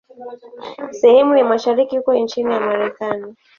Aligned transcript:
Sehemu 0.99 1.37
ya 1.37 1.45
mashariki 1.45 1.95
iko 1.95 2.27
chini 2.27 2.53
ya 2.53 2.59
Marekani. 2.59 3.35